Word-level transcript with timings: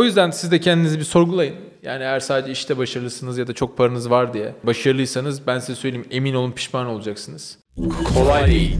o 0.00 0.04
yüzden 0.04 0.30
siz 0.30 0.50
de 0.50 0.60
kendinizi 0.60 0.98
bir 0.98 1.04
sorgulayın. 1.04 1.56
Yani 1.82 2.02
eğer 2.02 2.20
sadece 2.20 2.52
işte 2.52 2.78
başarılısınız 2.78 3.38
ya 3.38 3.46
da 3.46 3.52
çok 3.52 3.76
paranız 3.76 4.10
var 4.10 4.34
diye 4.34 4.54
başarılıysanız 4.62 5.46
ben 5.46 5.58
size 5.58 5.74
söyleyeyim 5.74 6.06
emin 6.10 6.34
olun 6.34 6.52
pişman 6.52 6.86
olacaksınız. 6.86 7.58
Kolay 8.14 8.46
değil. 8.46 8.76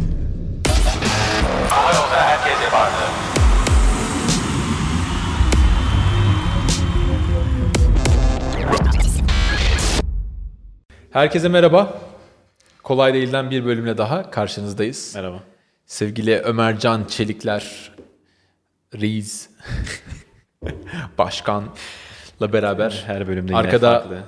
Yolda 1.95 2.17
herkes 2.17 2.62
yapardı. 2.64 2.95
Herkese 11.13 11.49
merhaba. 11.49 12.01
Kolay 12.83 13.15
Değil'den 13.15 13.51
bir 13.51 13.65
bölümle 13.65 13.99
daha 13.99 14.31
karşınızdayız. 14.31 15.13
Merhaba. 15.15 15.43
Sevgili 15.87 16.39
Ömercan 16.39 17.05
Çelikler, 17.05 17.93
Reis, 19.01 19.48
Başkan'la 21.19 22.52
beraber 22.52 23.05
Her 23.06 23.28
bölümde 23.28 23.56
arkada 23.56 24.00
farklı. 24.00 24.23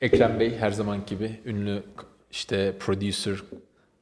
Ekrem 0.00 0.40
Bey 0.40 0.56
her 0.58 0.70
zaman 0.70 1.06
gibi 1.06 1.40
ünlü 1.44 1.82
işte 2.30 2.74
producer, 2.78 3.36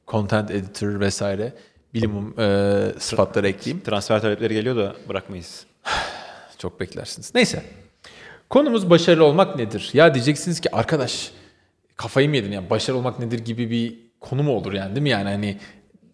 content 0.07 0.51
editor 0.51 0.99
vesaire 0.99 1.53
bilimum 1.93 2.39
e, 2.39 2.99
sıfatları 2.99 3.47
ekleyeyim. 3.47 3.83
Transfer 3.83 4.21
talepleri 4.21 4.53
geliyor 4.53 4.75
da 4.75 4.95
bırakmayız. 5.09 5.65
Çok 6.57 6.79
beklersiniz. 6.79 7.31
Neyse. 7.35 7.63
Konumuz 8.49 8.89
başarılı 8.89 9.25
olmak 9.25 9.55
nedir? 9.55 9.89
Ya 9.93 10.13
diyeceksiniz 10.13 10.59
ki 10.59 10.75
arkadaş 10.75 11.31
kafayı 11.95 12.29
mı 12.29 12.35
yedin 12.35 12.51
ya 12.51 12.69
başarılı 12.69 12.99
olmak 12.99 13.19
nedir 13.19 13.39
gibi 13.39 13.69
bir 13.69 13.95
konu 14.19 14.43
mu 14.43 14.51
olur 14.51 14.73
yani 14.73 14.95
değil 14.95 15.03
mi 15.03 15.09
yani 15.09 15.29
hani 15.29 15.57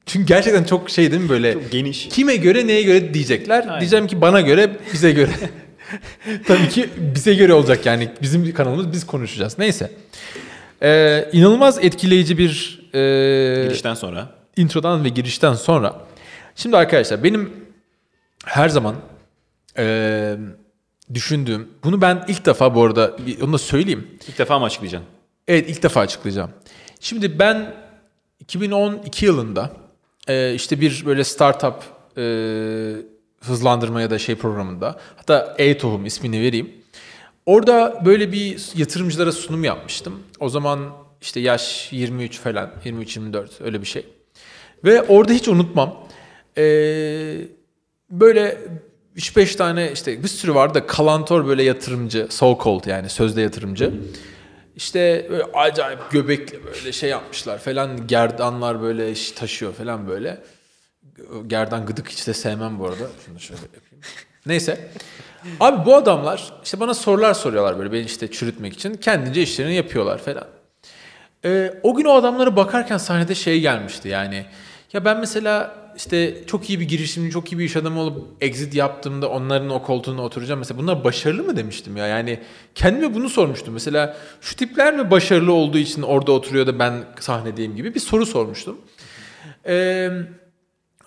çünkü 0.05 0.26
gerçekten 0.26 0.64
çok 0.64 0.90
şey 0.90 1.12
değil 1.12 1.22
mi 1.22 1.30
böyle 1.30 1.54
Çok 1.54 1.72
geniş. 1.72 2.08
kime 2.10 2.36
göre 2.36 2.68
neye 2.68 2.84
göre 2.84 3.14
diyecekler. 3.14 3.62
Aynen. 3.68 3.80
Diyeceğim 3.80 4.08
ki 4.08 4.22
bana 4.22 4.41
göre 4.41 4.77
bize 4.94 5.12
göre. 5.12 5.32
Tabii 6.48 6.70
ki 6.70 6.90
bize 6.98 7.34
göre 7.34 7.54
olacak 7.54 7.86
yani 7.86 8.10
bizim 8.22 8.54
kanalımız 8.54 8.91
biz 8.91 9.05
konuşacağız. 9.05 9.58
Neyse. 9.60 9.91
Ee, 10.84 11.29
inanılmaz 11.34 11.84
etkileyici 11.84 12.38
bir 12.38 12.79
e, 12.94 12.98
Girişten 13.63 13.94
sonra. 13.94 14.29
introdan 14.57 15.04
ve 15.04 15.10
girişten 15.10 15.54
sonra. 15.54 15.96
Şimdi 16.55 16.77
arkadaşlar 16.77 17.24
benim 17.24 17.54
her 18.46 18.70
zaman 18.70 18.96
eee, 19.77 20.38
düşündüğüm, 21.13 21.68
bunu 21.84 22.02
ben 22.02 22.26
ilk 22.27 22.46
defa 22.46 22.76
bu 22.76 22.84
arada 22.84 23.16
onu 23.41 23.54
da 23.54 23.57
söyleyeyim. 23.57 24.07
İlk 24.27 24.38
defa 24.40 24.60
mı 24.60 24.66
açıklayacaksın? 24.66 25.10
Evet 25.48 25.70
ilk 25.70 25.84
defa 25.84 25.99
açıklayacağım. 26.02 26.52
Şimdi 26.99 27.40
ben 27.40 27.74
2012 28.40 29.26
yılında 29.26 29.72
eee, 30.32 30.54
işte 30.55 30.82
bir 30.82 31.04
böyle 31.05 31.24
startup 31.24 31.76
eee, 32.18 32.96
hızlandırma 33.41 34.01
ya 34.01 34.10
da 34.10 34.20
şey 34.20 34.35
programında 34.35 34.99
hatta 35.15 35.55
E-Tohum 35.57 36.05
ismini 36.05 36.41
vereyim. 36.41 36.71
Orada 37.46 38.01
böyle 38.05 38.32
bir 38.32 38.70
yatırımcılara 38.76 39.32
sunum 39.32 39.63
yapmıştım. 39.63 40.20
O 40.40 40.49
zaman 40.49 40.79
işte 41.21 41.40
yaş 41.40 41.88
23 41.91 42.40
falan 42.40 42.71
23-24 42.85 43.48
öyle 43.63 43.82
bir 43.82 43.88
şey. 43.88 44.05
Ve 44.84 45.01
orada 45.01 45.34
hiç 45.34 45.48
unutmam. 45.48 46.07
Ee, 46.57 47.38
böyle 48.10 48.57
3-5 49.18 49.55
tane 49.57 49.91
işte 49.91 50.23
bir 50.23 50.27
sürü 50.27 50.55
vardı 50.55 50.73
da 50.73 50.88
kalantor 50.88 51.48
böyle 51.48 51.63
yatırımcı, 51.63 52.27
so 52.29 52.60
called 52.63 52.85
yani 52.85 53.10
sözde 53.10 53.41
yatırımcı. 53.41 53.93
İşte 54.76 55.27
böyle 55.30 55.44
acayip 55.44 56.00
göbekli 56.12 56.66
böyle 56.66 56.91
şey 56.91 57.10
yapmışlar 57.10 57.58
falan 57.58 58.08
gerdanlar 58.08 58.82
böyle 58.82 59.13
taşıyor 59.36 59.74
falan 59.74 60.08
böyle. 60.08 60.44
Gerdan 61.48 61.86
gıdık 61.86 62.10
hiç 62.10 62.28
de 62.28 62.34
sevmem 62.34 62.80
bu 62.80 62.86
arada. 62.86 63.08
Şunu 63.26 63.40
şöyle 63.40 63.62
yapayım. 63.62 64.03
Neyse. 64.46 64.90
Abi 65.59 65.86
bu 65.86 65.96
adamlar 65.96 66.53
işte 66.63 66.80
bana 66.80 66.94
sorular 66.94 67.34
soruyorlar 67.34 67.80
böyle 67.80 67.91
beni 67.91 68.06
işte 68.06 68.31
çürütmek 68.31 68.74
için. 68.74 68.94
Kendince 68.94 69.41
işlerini 69.41 69.75
yapıyorlar 69.75 70.18
falan. 70.18 70.47
Ee, 71.46 71.74
o 71.84 71.96
gün 71.96 72.06
o 72.06 72.13
adamlara 72.13 72.56
bakarken 72.56 72.97
sahnede 72.97 73.35
şey 73.35 73.59
gelmişti 73.62 74.07
yani. 74.07 74.45
Ya 74.94 75.06
ben 75.06 75.19
mesela 75.19 75.75
işte 76.01 76.44
çok 76.47 76.69
iyi 76.69 76.79
bir 76.79 76.88
girişimci, 76.88 77.31
çok 77.31 77.51
iyi 77.51 77.59
bir 77.59 77.63
iş 77.63 77.75
adamı 77.75 78.00
olup 78.00 78.28
exit 78.41 78.75
yaptığımda 78.75 79.29
onların 79.29 79.69
o 79.69 79.84
koltuğuna 79.84 80.22
oturacağım. 80.22 80.59
Mesela 80.59 80.78
bunlar 80.79 81.03
başarılı 81.03 81.44
mı 81.44 81.57
demiştim 81.57 81.97
ya. 81.97 82.07
Yani 82.07 82.39
kendime 82.75 83.13
bunu 83.13 83.29
sormuştum. 83.29 83.73
Mesela 83.73 84.17
şu 84.41 84.56
tipler 84.56 84.94
mi 84.94 85.12
başarılı 85.12 85.53
olduğu 85.53 85.78
için 85.78 86.01
orada 86.01 86.31
oturuyor 86.31 86.67
da 86.67 86.79
ben 86.79 87.06
sahnedeyim 87.19 87.75
gibi 87.75 87.95
bir 87.95 88.00
soru 88.00 88.25
sormuştum. 88.25 88.78
Eee 89.67 90.12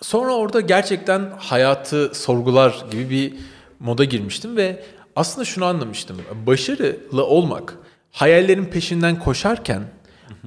Sonra 0.01 0.33
orada 0.33 0.61
gerçekten 0.61 1.31
hayatı 1.39 2.15
sorgular 2.15 2.85
gibi 2.91 3.11
bir 3.11 3.35
moda 3.81 4.05
girmiştim 4.05 4.57
ve 4.57 4.83
aslında 5.17 5.45
şunu 5.45 5.65
anlamıştım. 5.65 6.17
Başarılı 6.47 7.25
olmak, 7.27 7.79
hayallerin 8.11 8.65
peşinden 8.65 9.19
koşarken 9.19 9.83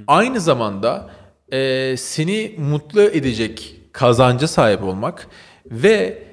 aynı 0.07 0.39
zamanda 0.39 1.09
e, 1.51 1.95
seni 1.97 2.55
mutlu 2.57 3.01
edecek 3.01 3.76
kazanca 3.97 4.47
sahip 4.47 4.83
olmak 4.83 5.27
ve 5.65 6.23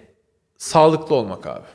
sağlıklı 0.57 1.15
olmak 1.15 1.47
abi. 1.47 1.67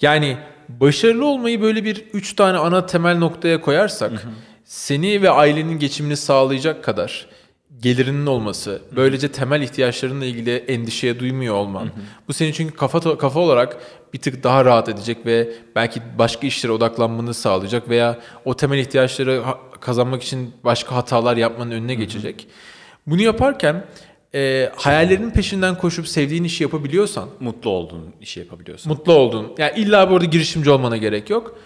Yani 0.00 0.36
başarılı 0.68 1.26
olmayı 1.26 1.62
böyle 1.62 1.84
bir 1.84 2.04
üç 2.12 2.36
tane 2.36 2.58
ana 2.58 2.86
temel 2.86 3.18
noktaya 3.18 3.60
koyarsak 3.60 4.26
seni 4.64 5.22
ve 5.22 5.30
ailenin 5.30 5.78
geçimini 5.78 6.16
sağlayacak 6.16 6.84
kadar 6.84 7.26
gelirinin 7.82 8.26
olması, 8.26 8.82
böylece 8.96 9.32
temel 9.32 9.62
ihtiyaçlarınla 9.62 10.24
ilgili 10.24 10.56
endişeye 10.56 11.20
duymuyor 11.20 11.54
olman. 11.54 11.90
Bu 12.28 12.32
senin 12.32 12.52
çünkü 12.52 12.76
kafa 12.76 13.18
kafa 13.18 13.40
olarak 13.40 13.76
bir 14.12 14.18
tık 14.18 14.44
daha 14.44 14.64
rahat 14.64 14.88
edecek 14.88 15.26
ve 15.26 15.52
belki 15.76 16.02
başka 16.18 16.46
işlere 16.46 16.72
odaklanmanı 16.72 17.34
sağlayacak 17.34 17.88
veya 17.88 18.18
o 18.44 18.56
temel 18.56 18.78
ihtiyaçları 18.78 19.42
kazanmak 19.80 20.22
için 20.22 20.54
başka 20.64 20.96
hatalar 20.96 21.36
yapmanın 21.36 21.70
önüne 21.70 21.94
geçecek. 21.94 22.48
Bunu 23.06 23.22
yaparken 23.22 23.84
e, 24.34 24.70
hayallerinin 24.76 25.30
peşinden 25.30 25.78
koşup 25.78 26.08
sevdiğin 26.08 26.44
işi 26.44 26.62
yapabiliyorsan 26.62 27.28
Mutlu 27.40 27.70
olduğun 27.70 28.14
işi 28.20 28.40
yapabiliyorsun. 28.40 28.92
mutlu 28.92 29.12
oldun. 29.12 29.52
Yani 29.58 29.72
illa 29.76 30.10
bu 30.10 30.14
arada 30.14 30.24
girişimci 30.24 30.70
olmana 30.70 30.96
gerek 30.96 31.30
yok. 31.30 31.58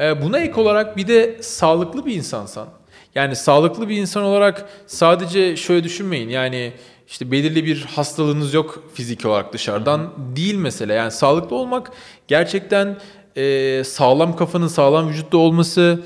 Ee, 0.00 0.22
buna 0.22 0.38
ek 0.38 0.60
olarak 0.60 0.96
bir 0.96 1.08
de 1.08 1.38
sağlıklı 1.42 2.06
bir 2.06 2.14
insansan. 2.14 2.68
Yani 3.14 3.36
sağlıklı 3.36 3.88
bir 3.88 3.96
insan 3.96 4.22
olarak 4.22 4.68
sadece 4.86 5.56
şöyle 5.56 5.84
düşünmeyin. 5.84 6.28
Yani 6.28 6.72
işte 7.08 7.30
belirli 7.30 7.64
bir 7.64 7.82
hastalığınız 7.82 8.54
yok 8.54 8.82
fiziki 8.94 9.28
olarak 9.28 9.52
dışarıdan 9.52 10.12
değil 10.36 10.54
mesele. 10.54 10.94
Yani 10.94 11.10
sağlıklı 11.10 11.56
olmak 11.56 11.92
gerçekten 12.28 12.96
e, 13.36 13.82
sağlam 13.84 14.36
kafanın 14.36 14.68
sağlam 14.68 15.08
vücutta 15.08 15.38
olması, 15.38 16.02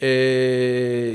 e, 0.00 0.08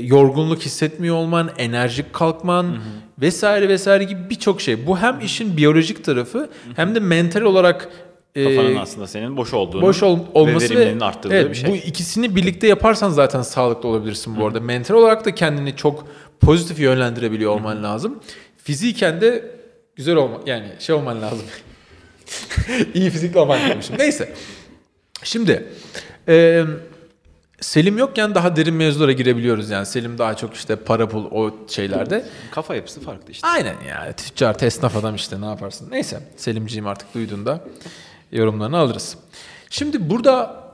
yorgunluk 0.02 0.62
hissetmiyor 0.62 1.16
olman, 1.16 1.50
enerjik 1.58 2.12
kalkman 2.12 2.76
vesaire 3.20 3.68
vesaire 3.68 4.04
gibi 4.04 4.30
birçok 4.30 4.60
şey. 4.60 4.86
Bu 4.86 4.98
hem 4.98 5.20
işin 5.20 5.56
biyolojik 5.56 6.04
tarafı 6.04 6.50
hem 6.76 6.94
de 6.94 7.00
mental 7.00 7.40
olarak 7.40 7.88
e, 8.34 8.44
Kafanın 8.44 8.76
aslında 8.76 9.06
senin 9.06 9.36
boş 9.36 9.54
olduğunu 9.54 9.82
boş 9.82 10.02
ol- 10.02 10.18
olması 10.34 10.64
ve 10.64 10.70
ve, 10.70 10.74
verimliliğinin 10.74 11.00
arttırdığı 11.00 11.34
evet, 11.34 11.50
bir 11.50 11.54
şey. 11.54 11.70
bu 11.70 11.76
ikisini 11.76 12.36
birlikte 12.36 12.66
yaparsan 12.66 13.10
zaten 13.10 13.42
sağlıklı 13.42 13.88
olabilirsin 13.88 14.36
bu 14.36 14.46
arada. 14.46 14.60
Mental 14.60 14.94
olarak 14.94 15.24
da 15.24 15.34
kendini 15.34 15.76
çok 15.76 16.04
pozitif 16.40 16.78
yönlendirebiliyor 16.78 17.52
olman 17.52 17.82
lazım. 17.82 18.20
Fiziken 18.56 19.20
de 19.20 19.44
güzel 19.96 20.16
olma 20.16 20.40
yani 20.46 20.68
şey 20.78 20.94
olman 20.94 21.22
lazım. 21.22 21.46
İyi 22.94 23.10
fizikli 23.10 23.38
olman 23.38 23.70
demişim. 23.70 23.98
Neyse. 23.98 24.34
Şimdi 25.22 25.64
e, 26.28 26.64
Selim 27.60 27.98
yokken 27.98 28.34
daha 28.34 28.56
derin 28.56 28.74
mevzulara 28.74 29.12
girebiliyoruz 29.12 29.70
yani. 29.70 29.86
Selim 29.86 30.18
daha 30.18 30.36
çok 30.36 30.54
işte 30.54 30.76
para 30.76 31.08
pul 31.08 31.24
o 31.30 31.54
şeylerde. 31.68 32.24
Kafa 32.50 32.74
yapısı 32.74 33.00
farklı 33.00 33.32
işte. 33.32 33.48
Aynen 33.48 33.76
ya. 33.88 34.12
Tüccar, 34.12 34.56
esnaf 34.62 34.96
adam 34.96 35.14
işte 35.14 35.40
ne 35.40 35.46
yaparsın. 35.46 35.90
Neyse. 35.90 36.20
Selimciğim 36.36 36.86
artık 36.86 37.14
duyduğunda 37.14 37.64
yorumlarını 38.32 38.78
alırız. 38.78 39.16
Şimdi 39.70 40.10
burada 40.10 40.64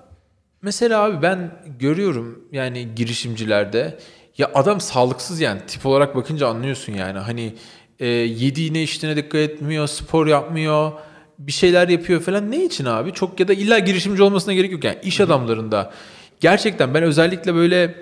mesela 0.62 1.02
abi 1.02 1.22
ben 1.22 1.50
görüyorum 1.78 2.44
yani 2.52 2.88
girişimcilerde 2.96 3.99
ya 4.38 4.50
adam 4.55 4.81
sağlıksız 4.81 5.40
yani 5.40 5.61
tip 5.66 5.87
olarak 5.87 6.16
bakınca 6.16 6.49
anlıyorsun 6.49 6.93
yani. 6.93 7.19
Hani 7.19 7.55
e, 8.00 8.06
yediğine 8.06 8.82
içtiğine 8.82 9.16
dikkat 9.16 9.40
etmiyor, 9.40 9.87
spor 9.87 10.26
yapmıyor, 10.26 10.93
bir 11.38 11.52
şeyler 11.52 11.88
yapıyor 11.88 12.20
falan. 12.20 12.50
Ne 12.50 12.64
için 12.64 12.84
abi? 12.84 13.12
Çok 13.12 13.40
ya 13.40 13.49
da 13.49 13.52
illa 13.52 13.78
girişimci 13.78 14.22
olmasına 14.22 14.55
gerek 14.55 14.72
yok 14.72 14.84
yani. 14.84 14.99
iş 15.02 15.20
adamlarında 15.20 15.93
gerçekten 16.41 16.94
ben 16.94 17.03
özellikle 17.03 17.55
böyle 17.55 17.94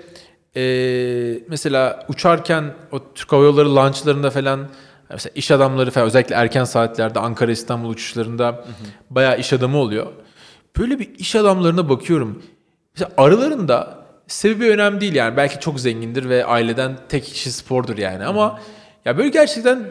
ee, 0.57 1.39
mesela 1.49 2.05
uçarken 2.09 2.73
o 2.91 3.13
Türk 3.15 3.31
Hava 3.31 3.43
Yolları 3.43 3.75
launchlarında 3.75 4.29
falan 4.29 4.67
mesela 5.09 5.31
iş 5.35 5.51
adamları 5.51 5.91
falan 5.91 6.07
özellikle 6.07 6.35
erken 6.35 6.63
saatlerde 6.63 7.19
Ankara 7.19 7.51
İstanbul 7.51 7.89
uçuşlarında 7.89 8.65
bayağı 9.09 9.39
iş 9.39 9.53
adamı 9.53 9.77
oluyor. 9.77 10.07
Böyle 10.77 10.99
bir 10.99 11.15
iş 11.15 11.35
adamlarına 11.35 11.89
bakıyorum. 11.89 12.43
Mesela 12.95 13.11
aralarında 13.17 14.05
sebebi 14.27 14.69
önemli 14.69 15.01
değil 15.01 15.15
yani. 15.15 15.37
Belki 15.37 15.59
çok 15.59 15.79
zengindir 15.79 16.29
ve 16.29 16.45
aileden 16.45 16.97
tek 17.09 17.23
kişi 17.23 17.51
spordur 17.51 17.97
yani 17.97 18.25
ama 18.25 18.59
ya 19.05 19.17
böyle 19.17 19.29
gerçekten 19.29 19.87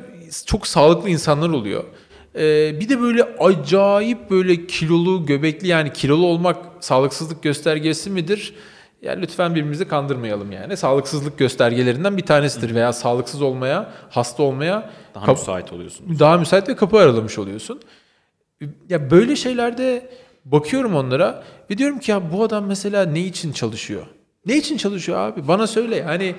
çok 0.46 0.67
sağlıklı 0.67 1.08
insanlar 1.08 1.49
oluyor. 1.49 1.85
Ee, 2.36 2.81
bir 2.81 2.88
de 2.88 3.00
böyle 3.00 3.22
acayip 3.22 4.31
böyle 4.31 4.66
kilolu, 4.66 5.26
göbekli 5.26 5.69
yani 5.69 5.92
kilolu 5.92 6.26
olmak 6.26 6.56
sağlıksızlık 6.81 7.42
göstergesi 7.42 8.10
midir? 8.10 8.54
Yani 9.02 9.22
lütfen 9.22 9.50
birbirimizi 9.54 9.88
kandırmayalım 9.88 10.52
yani. 10.52 10.76
Sağlıksızlık 10.76 11.38
göstergelerinden 11.38 12.16
bir 12.16 12.22
tanesidir 12.22 12.75
veya 12.75 12.92
sağlıksız 12.92 13.42
olmaya, 13.42 13.90
hasta 14.10 14.42
olmaya 14.42 14.90
Daha 15.14 15.26
kap- 15.26 15.38
müsait 15.38 15.72
oluyorsun. 15.72 16.19
daha 16.19 16.38
müsait 16.38 16.69
ve 16.69 16.76
kapı 16.76 16.98
aralamış 16.98 17.38
oluyorsun. 17.38 17.81
Ya 18.88 19.10
böyle 19.10 19.36
şeylerde 19.36 20.10
bakıyorum 20.44 20.94
onlara 20.94 21.44
ve 21.70 21.78
diyorum 21.78 21.98
ki 21.98 22.10
ya 22.10 22.32
bu 22.32 22.42
adam 22.44 22.66
mesela 22.66 23.04
ne 23.06 23.20
için 23.20 23.52
çalışıyor? 23.52 24.06
Ne 24.46 24.56
için 24.56 24.76
çalışıyor 24.76 25.19
abi? 25.19 25.48
Bana 25.48 25.66
söyle 25.66 25.96
yani 25.96 26.34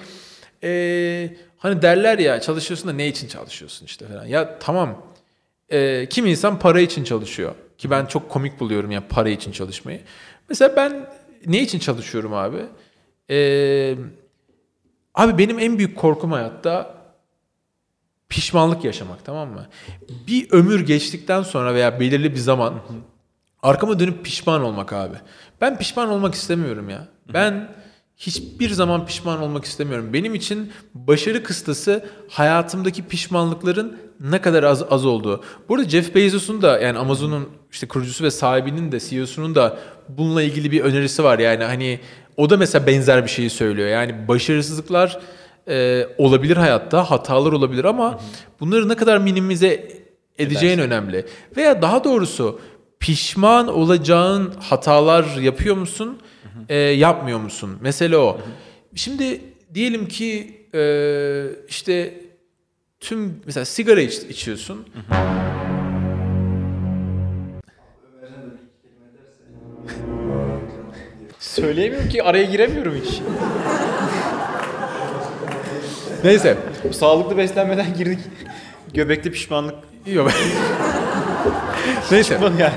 eee, 0.64 1.38
hani 1.58 1.82
derler 1.82 2.20
ya 2.20 2.42
çalışıyorsun 2.42 2.88
da 2.90 2.94
ne 2.94 3.08
için 3.08 3.28
çalışıyorsun 3.28 3.86
işte 3.86 4.06
falan. 4.08 4.26
Ya 4.26 4.60
tamam 4.60 5.02
eee 5.72 6.08
kim 6.10 6.26
insan 6.26 6.60
para 6.60 6.80
için 6.80 7.04
çalışıyor 7.04 7.56
ki 7.78 7.90
ben 7.90 8.06
çok 8.06 8.30
komik 8.30 8.60
buluyorum 8.60 8.92
ya 8.92 9.08
para 9.10 9.30
için 9.30 9.52
çalışmayı. 9.52 10.02
Mesela 10.50 10.76
ben 10.76 11.10
ne 11.46 11.62
için 11.62 11.80
çalışıyorum 11.80 12.34
abi? 12.34 12.58
Eee, 13.30 13.98
abi 15.16 15.38
benim 15.38 15.60
en 15.60 15.78
büyük 15.78 15.98
korkum 15.98 16.32
hayatta 16.32 16.96
pişmanlık 18.30 18.84
yaşamak 18.84 19.26
tamam 19.26 19.50
mı? 19.50 19.66
Bir 20.28 20.52
ömür 20.52 20.86
geçtikten 20.86 21.42
sonra 21.42 21.74
veya 21.74 22.00
belirli 22.00 22.32
bir 22.32 22.38
zaman 22.40 22.74
arkama 23.64 24.00
dönüp 24.00 24.26
pişman 24.26 24.64
olmak 24.64 24.94
abi. 24.94 25.16
Ben 25.62 25.78
pişman 25.78 26.10
olmak 26.10 26.34
istemiyorum 26.34 26.90
ya. 26.90 27.08
Ben 27.34 27.76
hiçbir 28.18 28.70
zaman 28.70 29.06
pişman 29.06 29.42
olmak 29.42 29.66
istemiyorum. 29.66 30.14
Benim 30.14 30.36
için 30.36 30.72
başarı 30.94 31.44
kıstası 31.44 32.06
hayatımdaki 32.30 33.04
pişmanlıkların 33.08 33.98
ne 34.20 34.42
kadar 34.42 34.64
az 34.64 34.84
az 34.90 35.06
olduğu. 35.06 35.44
Bu 35.70 35.76
arada 35.76 35.90
Jeff 35.90 36.16
Bezos'un 36.16 36.62
da 36.62 36.80
yani 36.80 36.98
Amazon'un 36.98 37.50
işte 37.72 37.88
kurucusu 37.88 38.24
ve 38.24 38.32
sahibinin 38.32 38.92
de 38.92 39.00
CEO'sunun 39.00 39.56
da 39.56 39.78
bununla 40.10 40.42
ilgili 40.42 40.72
bir 40.72 40.82
önerisi 40.82 41.24
var. 41.24 41.40
Yani 41.40 41.64
hani 41.64 42.00
o 42.38 42.50
da 42.50 42.58
mesela 42.58 42.88
benzer 42.88 43.24
bir 43.24 43.30
şeyi 43.30 43.50
söylüyor. 43.50 43.90
Yani 43.90 44.28
başarısızlıklar 44.28 45.20
e, 45.68 46.08
olabilir 46.18 46.58
hayatta, 46.58 47.12
hatalar 47.12 47.52
olabilir 47.52 47.86
ama 47.86 48.20
bunları 48.60 48.90
ne 48.90 48.96
kadar 48.96 49.18
minimize 49.18 49.88
edeceğin 50.38 50.80
önemli. 50.80 51.26
Veya 51.58 51.82
daha 51.82 52.04
doğrusu 52.04 52.60
pişman 53.00 53.68
olacağın 53.68 54.54
hatalar 54.60 55.26
yapıyor 55.42 55.76
musun, 55.76 56.18
e, 56.70 56.76
yapmıyor 56.78 57.40
musun? 57.40 57.78
Mesele 57.82 58.18
o. 58.18 58.42
Şimdi 58.96 59.42
diyelim 59.74 60.08
ki 60.08 60.62
e, 60.74 60.82
işte 61.68 62.14
tüm 63.00 63.42
mesela 63.46 63.66
sigara 63.66 64.02
iç, 64.02 64.14
içiyorsun. 64.14 64.86
Söyleyemiyorum 71.40 72.10
ki 72.10 72.24
araya 72.24 72.44
giremiyorum 72.44 72.96
hiç. 73.04 73.22
Neyse. 76.24 76.58
Sağlıklı 76.92 77.38
beslenmeden 77.38 77.94
girdik. 77.94 78.20
Göbekli 78.94 79.32
pişmanlık. 79.32 79.76
Yok. 80.06 80.32
Neyse. 82.12 82.40
yani. 82.60 82.74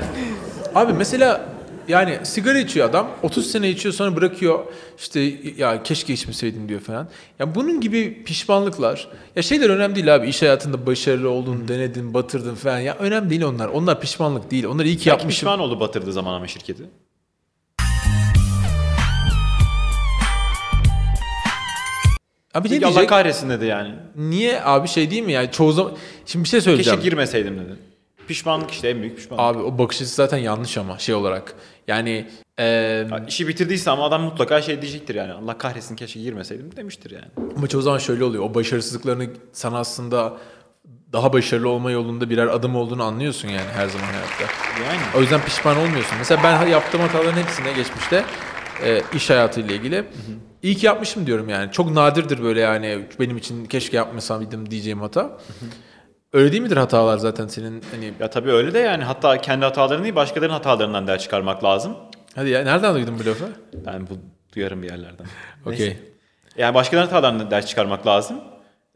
Abi 0.75 0.93
mesela 0.93 1.45
yani 1.87 2.19
sigara 2.23 2.59
içiyor 2.59 2.89
adam 2.89 3.11
30 3.23 3.51
sene 3.51 3.69
içiyor 3.69 3.93
sonra 3.93 4.15
bırakıyor 4.15 4.59
işte 4.97 5.19
ya 5.57 5.83
keşke 5.83 6.13
içmeseydim 6.13 6.69
diyor 6.69 6.79
falan. 6.79 7.07
Ya 7.39 7.55
bunun 7.55 7.81
gibi 7.81 8.23
pişmanlıklar 8.23 9.07
ya 9.35 9.41
şeyler 9.43 9.69
önemli 9.69 9.95
değil 9.95 10.15
abi 10.15 10.27
iş 10.27 10.41
hayatında 10.41 10.85
başarılı 10.85 11.29
oldun 11.29 11.67
denedin 11.67 12.13
batırdın 12.13 12.55
falan 12.55 12.79
ya 12.79 12.95
önemli 12.95 13.29
değil 13.29 13.43
onlar 13.43 13.67
onlar 13.67 14.01
pişmanlık 14.01 14.51
değil 14.51 14.65
onlar 14.65 14.85
iyi 14.85 14.93
ki 14.93 14.99
Belki 14.99 15.09
yapmışım. 15.09 15.29
pişman 15.29 15.59
oldu 15.59 15.79
batırdığı 15.79 16.13
zaman 16.13 16.33
ama 16.33 16.47
şirketi. 16.47 16.83
Abi 22.53 22.81
ne 22.81 22.85
Allah 22.85 23.07
kahretsin 23.07 23.49
dedi 23.49 23.65
yani. 23.65 23.93
Niye 24.15 24.61
abi 24.63 24.87
şey 24.87 25.11
değil 25.11 25.23
mi 25.23 25.31
ya 25.31 25.51
çoğu 25.51 25.71
zaman 25.71 25.93
şimdi 26.25 26.43
bir 26.43 26.49
şey 26.49 26.61
söyleyeceğim. 26.61 26.97
Keşke 26.99 27.09
girmeseydim 27.09 27.59
dedi. 27.59 27.88
Pişmanlık 28.29 28.71
işte 28.71 28.89
en 28.89 29.01
büyük 29.01 29.17
pişmanlık. 29.17 29.45
Abi 29.45 29.63
o 29.63 29.77
bakış 29.77 29.97
açısı 30.01 30.15
zaten 30.15 30.37
yanlış 30.37 30.77
ama 30.77 30.99
şey 30.99 31.15
olarak. 31.15 31.53
Yani 31.87 32.27
Ya 32.59 33.25
işi 33.27 33.47
bitirdiyse 33.47 33.91
ama 33.91 34.05
adam 34.05 34.21
mutlaka 34.21 34.61
şey 34.61 34.81
diyecektir 34.81 35.15
yani. 35.15 35.33
Allah 35.33 35.57
kahretsin 35.57 35.95
keşke 35.95 36.19
girmeseydim 36.19 36.75
demiştir 36.75 37.11
yani. 37.11 37.51
Ama 37.57 37.67
çoğu 37.67 37.81
zaman 37.81 37.97
şöyle 37.97 38.23
oluyor. 38.23 38.43
O 38.43 38.53
başarısızlıklarını 38.53 39.27
sana 39.53 39.79
aslında 39.79 40.37
daha 41.13 41.33
başarılı 41.33 41.69
olma 41.69 41.91
yolunda 41.91 42.29
birer 42.29 42.47
adım 42.47 42.75
olduğunu 42.75 43.03
anlıyorsun 43.03 43.47
yani 43.47 43.69
her 43.73 43.87
zaman 43.87 44.07
hayatta. 44.07 44.43
Yani. 44.85 45.01
O 45.17 45.21
yüzden 45.21 45.41
pişman 45.41 45.77
olmuyorsun. 45.77 46.17
Mesela 46.17 46.43
ben 46.43 46.67
yaptığım 46.67 47.01
hataların 47.01 47.41
hepsine 47.41 47.73
geçmişte 47.73 48.25
e, 48.83 49.01
iş 49.13 49.29
hayatıyla 49.29 49.75
ilgili 49.75 50.03
iyi 50.63 50.75
ki 50.75 50.85
yapmışım 50.85 51.25
diyorum 51.25 51.49
yani. 51.49 51.71
Çok 51.71 51.91
nadirdir 51.91 52.43
böyle 52.43 52.59
yani 52.59 53.05
benim 53.19 53.37
için 53.37 53.65
keşke 53.65 53.97
yapmasaydım 53.97 54.71
diyeceğim 54.71 54.99
hata. 54.99 55.37
Öyle 56.33 56.51
değil 56.51 56.63
midir 56.63 56.77
hatalar 56.77 57.17
zaten 57.17 57.47
senin 57.47 57.83
hani 57.91 58.13
Ya 58.19 58.29
tabii 58.29 58.51
öyle 58.51 58.73
de 58.73 58.79
yani 58.79 59.03
hatta 59.03 59.41
kendi 59.41 59.65
hatalarını 59.65 60.03
değil 60.03 60.15
başkalarının 60.15 60.53
hatalarından 60.53 61.07
ders 61.07 61.21
çıkarmak 61.23 61.63
lazım. 61.63 61.97
hadi 62.35 62.49
ya 62.49 62.63
nereden 62.63 62.95
duydun 62.95 63.19
bu 63.19 63.25
lafı? 63.25 63.49
Ben 63.85 64.07
bu 64.07 64.13
duyarım 64.55 64.81
bir 64.81 64.89
yerlerden. 64.89 65.25
Okey. 65.65 65.87
Neyse. 65.87 65.99
Yani 66.57 66.73
başkalarının 66.73 67.11
hatalarından 67.11 67.51
ders 67.51 67.65
çıkarmak 67.65 68.07
lazım. 68.07 68.37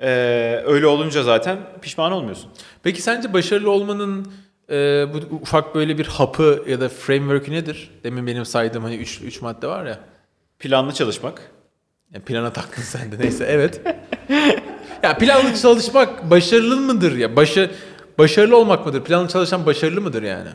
Ee, 0.01 0.61
öyle 0.65 0.87
olunca 0.87 1.23
zaten 1.23 1.57
pişman 1.81 2.11
olmuyorsun. 2.11 2.51
Peki 2.83 3.01
sence 3.01 3.33
başarılı 3.33 3.71
olmanın 3.71 4.33
e, 4.69 4.75
bu 5.13 5.35
ufak 5.35 5.75
böyle 5.75 5.97
bir 5.97 6.05
hapı 6.05 6.63
ya 6.67 6.81
da 6.81 6.89
framework'ü 6.89 7.51
nedir? 7.51 7.91
Demin 8.03 8.27
benim 8.27 8.45
saydığım 8.45 8.83
hani 8.83 8.95
3 8.95 9.21
3 9.21 9.41
madde 9.41 9.67
var 9.67 9.85
ya. 9.85 9.99
Planlı 10.59 10.93
çalışmak. 10.93 11.51
Yani 12.13 12.23
plana 12.23 12.53
taktın 12.53 12.81
sen 12.81 13.11
de 13.11 13.19
neyse 13.19 13.45
evet. 13.49 13.81
ya 15.03 15.17
planlı 15.17 15.55
çalışmak 15.61 16.29
başarılı 16.29 16.75
mıdır 16.77 17.17
ya? 17.17 17.35
Başa, 17.35 17.69
başarılı 18.17 18.57
olmak 18.57 18.85
mıdır? 18.85 19.03
Planlı 19.03 19.27
çalışan 19.27 19.65
başarılı 19.65 20.01
mıdır 20.01 20.23
yani? 20.23 20.49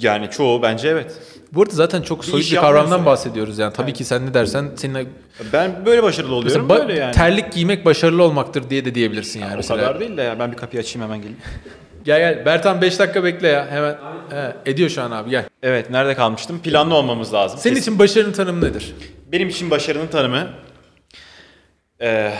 Yani 0.00 0.30
çoğu 0.30 0.62
bence 0.62 0.88
evet. 0.88 1.12
Bu 1.52 1.62
arada 1.62 1.74
zaten 1.74 2.02
çok 2.02 2.24
soyut 2.24 2.44
iş 2.46 2.52
bir 2.52 2.56
kavramdan 2.56 3.06
bahsediyoruz 3.06 3.58
yani. 3.58 3.72
Tabii 3.72 3.92
ki 3.92 4.04
sen 4.04 4.26
ne 4.26 4.34
dersen 4.34 4.70
senin 4.76 5.08
Ben 5.52 5.86
böyle 5.86 6.02
başarılı 6.02 6.34
oluyorum 6.34 6.66
mesela 6.68 6.84
ba- 6.84 6.88
böyle 6.88 7.00
yani. 7.00 7.14
terlik 7.14 7.52
giymek 7.52 7.84
başarılı 7.84 8.22
olmaktır 8.22 8.70
diye 8.70 8.84
de 8.84 8.94
diyebilirsin 8.94 9.40
yani. 9.40 9.52
o 9.54 9.56
mesela. 9.56 9.80
kadar 9.80 10.00
değil 10.00 10.16
de 10.16 10.22
ya 10.22 10.38
ben 10.38 10.52
bir 10.52 10.56
kapıyı 10.56 10.80
açayım 10.82 11.08
hemen 11.08 11.18
geleyim. 11.18 11.38
Gel 12.04 12.18
gel 12.18 12.46
Bertan 12.46 12.80
5 12.82 12.98
dakika 12.98 13.24
bekle 13.24 13.48
ya 13.48 13.66
hemen. 13.70 13.96
He, 14.30 14.70
ediyor 14.70 14.90
şu 14.90 15.02
an 15.02 15.10
abi 15.10 15.30
gel. 15.30 15.44
Evet 15.62 15.90
nerede 15.90 16.14
kalmıştım? 16.14 16.58
Planlı 16.62 16.94
olmamız 16.94 17.34
lazım. 17.34 17.58
Senin 17.58 17.74
Kesin. 17.74 17.90
için 17.90 17.98
başarının 17.98 18.32
tanımı 18.32 18.64
nedir? 18.64 18.94
Benim 19.32 19.48
için 19.48 19.70
başarının 19.70 20.06
tanımı 20.06 20.48
eee 22.00 22.32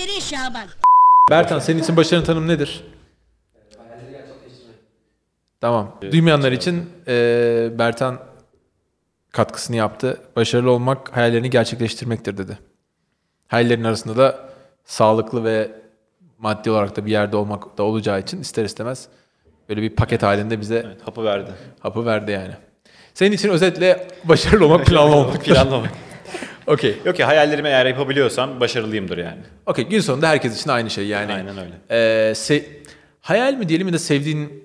Aferin 0.00 0.20
Şaban. 0.20 0.68
Bertan 1.30 1.58
senin 1.58 1.82
için 1.82 1.96
başarının 1.96 2.24
tanımı 2.24 2.48
nedir? 2.48 2.84
Tamam. 5.60 5.98
Duymayanlar 6.12 6.52
için 6.52 6.90
e, 7.08 7.68
Bertan 7.78 8.18
katkısını 9.32 9.76
yaptı. 9.76 10.20
Başarılı 10.36 10.70
olmak 10.70 11.16
hayallerini 11.16 11.50
gerçekleştirmektir 11.50 12.38
dedi. 12.38 12.58
Hayallerin 13.48 13.84
arasında 13.84 14.16
da 14.16 14.48
sağlıklı 14.84 15.44
ve 15.44 15.70
maddi 16.38 16.70
olarak 16.70 16.96
da 16.96 17.06
bir 17.06 17.10
yerde 17.10 17.36
olmak 17.36 17.78
da 17.78 17.82
olacağı 17.82 18.20
için 18.20 18.40
ister 18.40 18.64
istemez 18.64 19.08
böyle 19.68 19.82
bir 19.82 19.96
paket 19.96 20.22
halinde 20.22 20.60
bize 20.60 20.82
evet, 20.86 21.06
hapı 21.06 21.24
verdi. 21.24 21.50
hapı 21.80 22.06
verdi 22.06 22.30
yani. 22.30 22.54
Senin 23.14 23.32
için 23.32 23.48
özetle 23.48 24.08
başarılı 24.24 24.64
olmak 24.64 24.86
planlı 24.86 25.16
olmak. 25.16 25.44
Planlı 25.44 25.74
olmak. 25.74 26.09
Okey. 26.70 26.96
Yok 27.04 27.16
ki 27.16 27.24
hayallerimi 27.24 27.68
eğer 27.68 27.86
yapabiliyorsam 27.86 28.60
başarılıyımdır 28.60 29.18
yani. 29.18 29.40
Okey. 29.66 29.84
Gün 29.88 30.00
sonunda 30.00 30.28
herkes 30.28 30.60
için 30.60 30.70
aynı 30.70 30.90
şey 30.90 31.06
yani. 31.06 31.32
Aynen 31.32 31.58
öyle. 31.58 31.74
Ee, 31.90 32.32
se- 32.34 32.64
hayal 33.20 33.54
mi 33.54 33.68
diyelim 33.68 33.86
ya 33.86 33.92
da 33.92 33.98
sevdiğin 33.98 34.64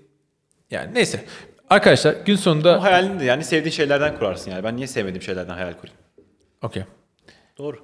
yani 0.72 0.94
neyse. 0.94 1.26
Arkadaşlar 1.70 2.16
gün 2.26 2.34
O 2.34 2.38
sonunda 2.38 2.84
hayalini 2.84 3.20
de 3.20 3.26
yani 3.26 3.44
sevdiğin 3.44 3.72
şeylerden 3.72 4.18
kurarsın 4.18 4.52
yani. 4.52 4.64
Ben 4.64 4.76
niye 4.78 4.88
sevmediğim 4.88 5.22
şeylerden 5.22 5.54
hayal 5.54 5.74
kurayım? 5.74 5.98
okey. 6.62 6.84
Doğru. 7.58 7.78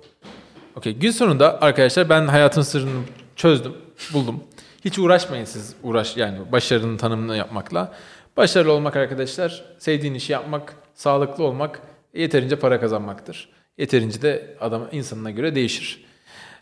Okey. 0.75 0.93
Gün 0.93 1.11
sonunda 1.11 1.61
arkadaşlar 1.61 2.09
ben 2.09 2.27
hayatın 2.27 2.61
sırrını 2.61 3.01
çözdüm, 3.35 3.73
buldum. 4.13 4.43
Hiç 4.85 4.99
uğraşmayın 4.99 5.45
siz 5.45 5.75
uğraş 5.83 6.17
yani 6.17 6.37
başarının 6.51 6.97
tanımını 6.97 7.37
yapmakla. 7.37 7.93
Başarılı 8.37 8.71
olmak 8.71 8.95
arkadaşlar, 8.95 9.63
sevdiğin 9.79 10.13
işi 10.13 10.33
yapmak, 10.33 10.75
sağlıklı 10.95 11.43
olmak 11.43 11.81
yeterince 12.13 12.55
para 12.55 12.79
kazanmaktır. 12.79 13.49
Yeterince 13.81 14.21
de 14.21 14.57
adam 14.59 14.89
insanına 14.91 15.31
göre 15.31 15.55
değişir. 15.55 16.03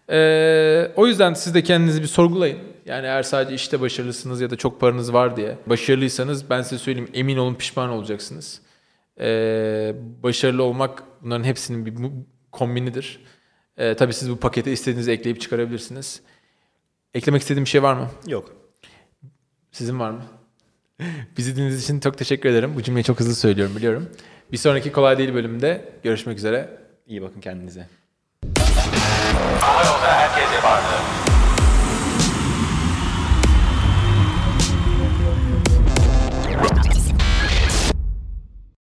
Ee, 0.10 0.92
o 0.96 1.08
yüzden 1.08 1.34
siz 1.34 1.54
de 1.54 1.64
kendinizi 1.64 2.02
bir 2.02 2.08
sorgulayın. 2.08 2.60
Yani 2.86 3.06
eğer 3.06 3.24
sadece 3.24 3.56
işte 3.56 3.82
başarılısınız 3.82 4.42
ya 4.42 4.50
da 4.50 4.56
çok 4.56 4.82
paranız 4.82 5.14
var 5.14 5.38
diye 5.38 5.58
başarılıysanız 5.66 6.50
ben 6.50 6.62
size 6.62 6.78
söyleyeyim 6.78 7.10
emin 7.14 7.38
olun 7.38 7.56
pişman 7.56 7.90
olacaksınız. 7.90 8.62
Ee, 9.20 9.96
başarılı 10.24 10.64
olmak 10.64 11.04
bunların 11.22 11.44
hepsinin 11.44 11.86
bir 11.86 11.94
kombinidir. 12.52 13.20
Ee, 13.78 13.96
tabii 13.96 14.14
siz 14.14 14.30
bu 14.32 14.38
pakete 14.38 14.72
istediğinizi 14.72 15.12
ekleyip 15.12 15.42
çıkarabilirsiniz. 15.42 16.22
Eklemek 17.14 17.42
istediğim 17.42 17.66
bir 17.66 17.70
şey 17.70 17.84
var 17.84 17.94
mı? 17.94 18.10
Yok. 18.28 18.56
Sizin 19.72 20.00
var 20.00 20.12
mı? 20.12 20.24
Bizi 21.38 21.56
dinlediğiniz 21.56 21.84
için 21.84 22.00
çok 22.00 22.18
teşekkür 22.18 22.50
ederim. 22.50 22.76
Bu 22.76 22.84
cümleyi 22.84 23.04
çok 23.04 23.20
hızlı 23.20 23.36
söylüyorum 23.36 23.76
biliyorum. 23.76 24.10
Bir 24.52 24.58
sonraki 24.58 24.92
kolay 24.92 25.18
değil 25.18 25.34
bölümde 25.34 25.92
görüşmek 26.04 26.38
üzere. 26.38 26.89
İyi 27.10 27.22
bakın 27.22 27.42
kendinize. 27.42 27.88
Ağır 29.64 29.82
olsa 29.82 30.12
herkes 30.14 30.54
yapardı. 30.56 30.86